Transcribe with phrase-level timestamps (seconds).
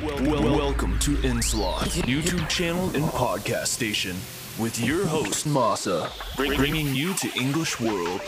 [0.00, 4.14] Welcome to Inslot, YouTube channel and podcast station,
[4.56, 8.20] with your host Masa, bring- bringing you to English World.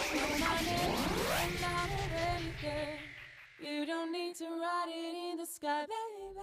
[3.61, 6.41] You don't need to write it in the sky, baby.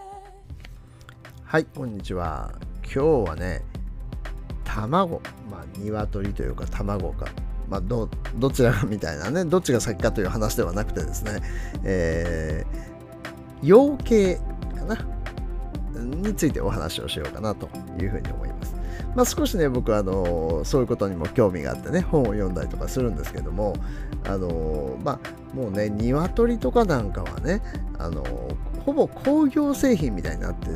[1.44, 2.54] はい、こんにちは。
[2.84, 3.62] 今日はね、
[4.64, 5.22] 卵、
[5.52, 7.28] まあ、鶏というか卵か、
[7.68, 11.42] まあ、どどちらかみたいなね、どっちが先かという話ではなくてですね、
[11.84, 14.38] えー、養鶏
[14.78, 15.17] かな、
[15.98, 17.70] についてお話をしようかなと
[18.00, 18.76] いうふうに思います。
[19.16, 23.74] まあ、少しね、僕はあのそういうことにも興味があってね、本を読んだりとかするんですけども、
[24.26, 27.62] あのまあ、もうね、鶏とかなんかはね、
[27.98, 28.24] あの
[28.86, 30.70] ほぼ工業製品みたいになって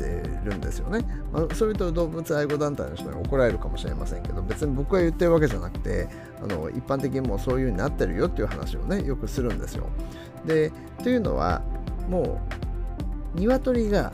[0.44, 1.06] るんですよね。
[1.32, 6.08] まあ、それと動物愛護団体の人に怒られるかもしれませんけど、別に僕が言ってるわけじゃなくて、
[6.42, 9.86] あの一般的にもうそういう風になってるよっていう話をね、よくするんですよ。
[10.44, 11.62] で、というのは、
[12.08, 12.40] も
[13.36, 14.12] う、鶏が、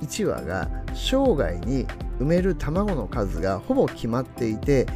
[0.00, 1.86] 1羽が生涯に
[2.18, 4.86] 産める卵の数がほぼ決まっていて、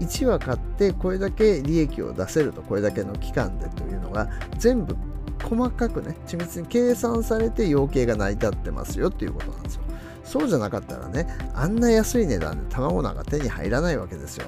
[0.00, 4.28] 1羽買ってこれだけ利益を出せるとこれだけの期間でというのが
[4.58, 4.96] 全部
[5.42, 9.82] 細かくね緻密に計算されて養鶏が成り立ってますよっていうことなんですよ。
[10.24, 14.46] そうじゃなかったらねあんな安い値段で卵なんか手に入らないわけですよ。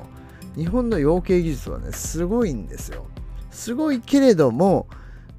[0.56, 3.06] 日本の養鶏技術はねすごいんですよ。
[3.50, 4.86] すごいけれども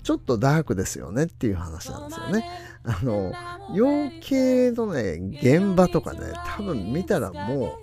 [0.04, 2.46] ちょっとダークですよねっていう話なんですよね。
[2.88, 3.34] あの
[3.74, 6.20] 養鶏のね現場とかね
[6.58, 7.80] 多分見たらも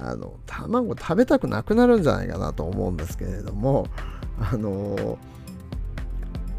[0.00, 3.86] うあの卵食べたくなくなるんじゃないかなと思うんですけれども
[4.38, 5.18] あの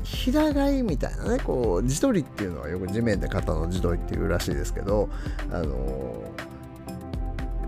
[0.03, 5.09] 平飼いみたいなねこう地鶏っていうのはよく地面で肩の地鶏っていうらしいですけど
[5.51, 6.23] あの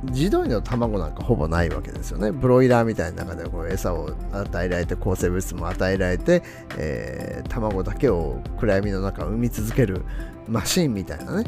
[0.06, 2.31] 地鶏の卵なんかほぼないわけですよね。
[2.31, 6.44] ブロイラーみたいな中でこう餌を与えられて抗生物質も与えられて、
[6.78, 10.04] えー卵だけを暗闇の中を産み続ける
[10.48, 11.44] マシンみたいなね、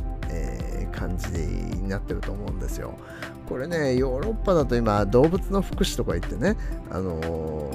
[0.99, 2.97] 感じになってると思うんですよ
[3.47, 6.57] これねヨーロッパだと今動物の福祉とか言ってね
[6.91, 7.71] あの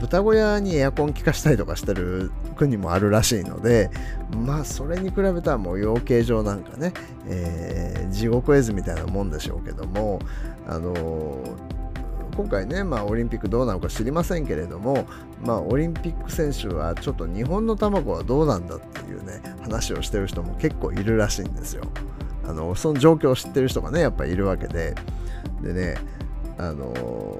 [0.00, 3.90] 豚小屋にエアコン効かしたりとかしてる国もあるらしいので
[4.34, 6.94] まあそれに比べたらもう養鶏場なんかね、
[7.28, 10.20] えー地獄絵図みたいなもんでしょうけども
[10.68, 11.72] あのー
[12.36, 15.06] 今回ね、まあ、オリンピックどうなのか知りませんけれども、
[15.44, 21.84] まあ、オリンピック選手はちょっと日本の卵はどうなんだっていうね話をしてる人も結構いるらしいんですよ。
[22.44, 24.94] あのその状況を知ってる人がねやっぱりいるわけで。
[25.62, 25.94] でね
[26.58, 27.38] あの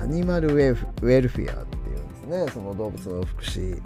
[0.00, 2.52] アニマルウェルフウェルフィアっていうんですね。
[2.52, 3.80] その動物の福祉。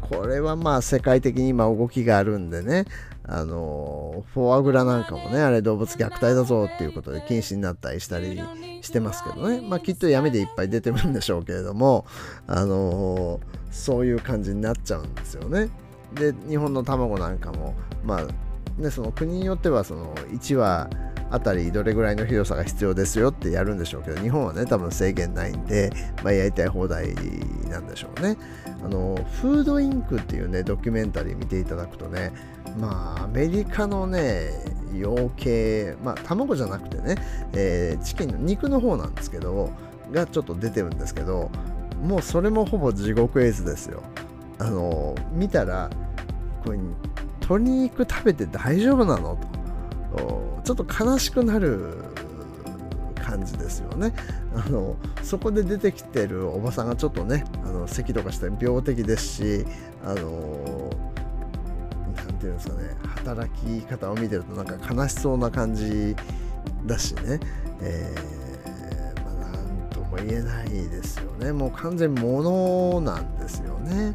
[0.00, 2.86] これはまあ世界的に今動きがあるんでね。
[3.30, 8.40] あのフォアグラなんかもねあれ動物虐待だぞっていうことで禁止になったりしたり
[8.80, 9.60] してますけどね。
[9.60, 12.06] まあきっと闇でいっぱい出てるんでしょうけれども。
[12.46, 15.68] あのそういう感じになっちゃうんですよね。
[16.14, 18.26] で日本の卵なんかもまあ
[18.78, 20.88] ねその国によってはその1羽
[21.30, 25.90] あたりどれぐらいの広さが必要ですよってやるんでしょうけど日本はね多分制限ないんで、
[26.24, 27.14] まあ、やりたい放題
[27.68, 28.36] なんでしょうね。
[28.82, 32.32] あのフードインクっていうねドキュメンタリー見ていただくとね
[32.78, 34.50] まあアメリカのね
[34.94, 37.16] 養鶏まあ卵じゃなくてね、
[37.52, 39.70] えーチキンの肉の方なんですけど
[40.12, 41.50] がちょっと出てるんですけど
[42.02, 44.02] もうそれもほぼ地獄絵図ですよ。
[44.58, 45.90] あの見たら
[46.64, 46.78] これ
[47.48, 49.38] 鶏肉食べて大丈夫なの？
[50.16, 50.58] と。
[50.64, 51.94] ちょっと悲しくなる
[53.14, 54.12] 感じですよね。
[54.54, 59.64] あのそこで出てきてるおばさんがちょっとねあの咳とかして病的ですし
[60.04, 60.90] あの
[62.16, 66.16] なんていうんですかね働き方を見てるとなんか悲しそうな感じ
[66.86, 67.40] だしね、
[67.80, 71.52] えーまあ、なんとも言えないですよね。
[71.52, 74.14] もう完全に物なんですよね。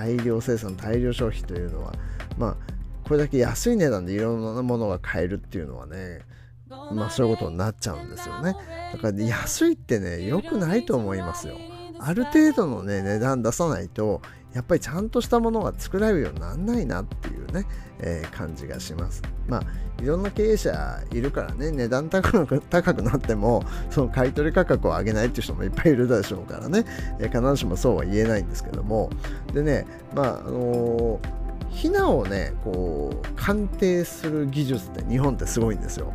[0.00, 1.92] 大量生産大量消費というのは
[2.38, 2.56] まあ
[3.04, 6.20] これだけ安い値段でいろんなものが買えるっていうのはね
[6.68, 8.54] まあそういうことになっちゃうんですよね。
[8.92, 11.56] だから安いってね良くないと思いますよ。
[11.98, 14.22] ある程度のね値段出さないと
[14.54, 17.39] やっぱりちゃんとしたものが作られるようになんないなっていう。
[17.50, 17.66] いうね、
[18.00, 19.22] えー感じがします。
[19.48, 19.62] まあ
[20.02, 26.84] いろんな経営者いるからね値段高く 高くなってもその買い取り価格を上げないっていう人もいっぱいいるでしょうからね、
[27.18, 29.10] えー必ずしもそうは言えないんですけども。
[29.52, 36.12] でねまああのーヒナをねこう鑑定する技術って日本ってすごいんですよ。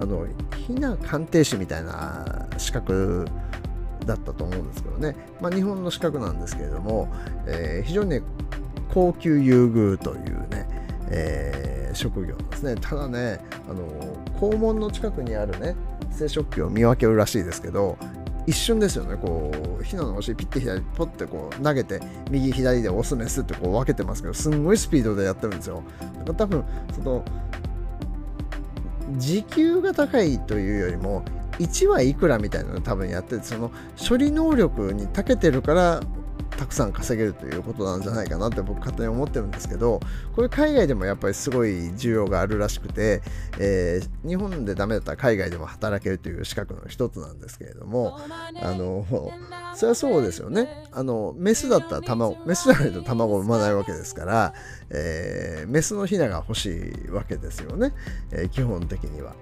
[0.00, 0.26] あの
[0.56, 3.24] ヒナ鑑定士みたいな資格
[4.06, 7.08] だったと思うんですけどね、まあ、日本の資格なんですけれども、
[7.46, 8.22] えー非常にね
[8.92, 10.66] 高級優遇というね、
[11.10, 12.74] えー職業ですね。
[12.80, 13.88] ただねあの
[14.38, 15.74] 肛門の近くにあるね
[16.10, 17.96] 生殖器を見分けるらしいですけど
[18.46, 19.16] 一瞬ですよね。
[19.16, 19.50] こ
[19.80, 22.00] うヒナのお尻ピッて左ポッてこう投げて
[22.30, 25.82] 右左でオスメスってこう分けてますけどすんごいスピードでやってるんですよ。
[26.00, 26.64] だから多分
[26.94, 27.24] その
[29.16, 31.24] 時給が高いというよりも
[31.58, 33.72] 1はいくらみたいなのを多分やっててその
[34.08, 36.00] 処理能力に長けてるから
[36.56, 40.00] たくさん稼げるということなんじゃないかなって僕勝手に思ってるんですけど
[40.34, 43.22] これ海外でもやっぱりすごい需要があるらしくて、
[43.58, 48.18] えー、日本でダメだったら海外でも働けるという資格の一つなんですけれども
[48.60, 49.06] あの
[49.74, 50.84] それはそうですよね。
[50.92, 54.54] あのメスだったら卵メスじゃないと卵を産まないわけですから、
[54.90, 57.92] えー、メスのヒナが欲しいわけですよね、
[58.32, 59.34] えー、基本的には。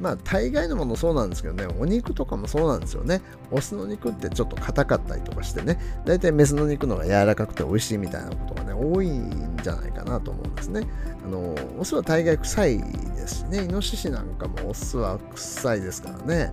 [0.00, 3.20] まあ大概のものそうなんですけどね、お肉とかもそうなんですよね。
[3.50, 10.86] オスの肉ってちょっと硬かったりとかしてね、大体メスの肉のが柔らかくて美味しいみたいなことがね、多いんじゃないかなと思うんですね。
[11.24, 16.52] あの、オスは大概臭いですしね、イノシシなんかもオスは臭いですからね。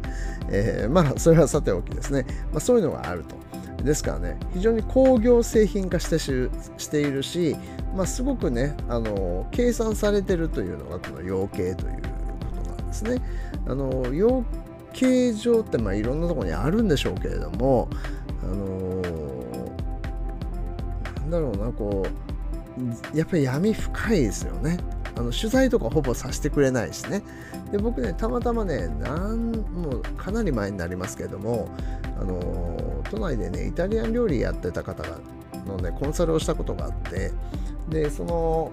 [0.50, 2.26] えー、まあそれはさておきですね。
[2.52, 3.36] まあそういうのがあると。
[3.84, 7.56] ですからね、非常に工業製品化してしているし、
[7.96, 12.02] まあ、すごくね、あの計算されてるというのがこの養鶏という
[13.04, 13.22] ですね。
[13.68, 14.44] あの養
[14.94, 17.90] 鶏場ってまあいろんなところにあるんでしょうけれども、
[18.44, 19.02] あの
[21.22, 22.06] なんだろうなこ
[23.14, 24.78] うやっぱり闇深いですよね。
[25.18, 27.24] あの取材とかほぼさせてくれないしね。
[27.72, 31.70] で僕ねたまたまねなんもうかなり前になりますけれども、
[32.20, 35.20] あの都内でねイタリアン料理やってた方が
[35.66, 37.32] のねコンサルをしたことがあって
[37.90, 38.72] でその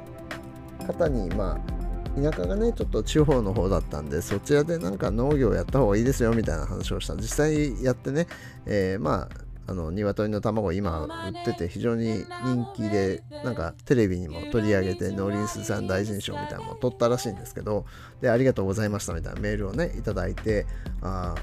[0.86, 1.71] 方にまあ
[2.16, 7.16] 田舎がねちょっと地方の方だったんでそちらでなんか農業やった方がいいですよみたいな話をした。
[7.16, 8.26] 実際やってね、
[8.66, 9.28] えー、まあ
[9.66, 17.86] あの鶏の卵今売ってて非常に人気でなんかテレビにも取り上げて農林水産大臣賞みたいなのも取ったらしいんですけど
[18.20, 20.66] でありがとうございましたみたいなメールをねいただいて
[21.00, 21.36] あ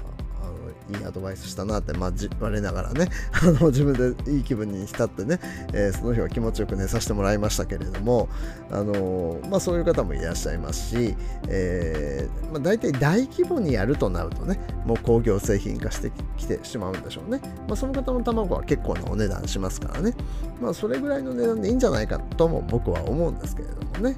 [0.90, 3.08] いいアドバイスしたなって、まあ、我ながらね
[3.42, 5.38] あの自分でいい気分に浸ってね、
[5.72, 8.28] えー、その日は気持ちよく寝させてもらいましたけれども、
[8.70, 11.16] あのまあ、そういう方もいらっしゃいますし、
[11.48, 20.14] えーまあ、大体大規模にやるとなるとねもう工業製品化してきてしまうんでしょうね、まあ、その方の卵は結構なお値段しますからね、
[20.60, 24.16] まあ、それぐらいの値段でいいんじゃないかとも僕は思うんですけれどもね。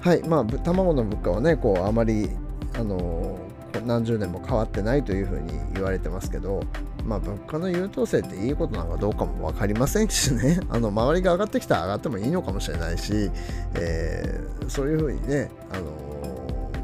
[0.00, 0.22] はい。
[0.26, 2.30] まあ卵の物価はねこうあまり
[2.74, 3.38] あの
[3.84, 6.62] 何十年も変わってないというふうに言われてますけど、
[7.04, 10.60] まあ、物価の優等生っていいことなのかどうかも分かりませんしね。
[10.70, 13.30] あの周りが上がってきたら上がってもいいのかもしれないし、
[13.74, 16.10] えー、そういうふうにね、あの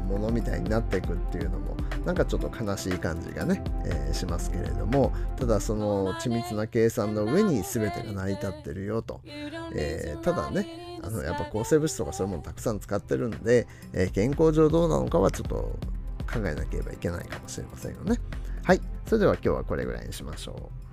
[0.07, 9.19] ものみたいになっていくっていうのもなんかちょっと悲しい感じがね、えー、しますけれどもただその緻密な計算の上に全てが成り立ってるよと、
[9.75, 15.77] えー、ただねあのやっぱ抗生物質とかそういうものたくさん使ってるんで、えー、健康上どうなのかはちょっと
[16.27, 18.19] 考えなければいけないかもしれませんよね。
[18.63, 18.81] はい。
[19.05, 20.87] それでは今日はこれぐらいにしましょう。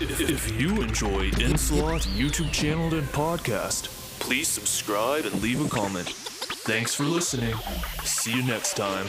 [0.00, 3.88] If you enjoy Inslot YouTube channel and podcast,
[4.18, 6.08] please subscribe and leave a comment.
[6.66, 7.54] Thanks for listening.
[8.02, 9.06] See you next time.